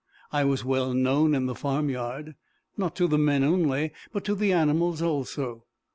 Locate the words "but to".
4.11-4.33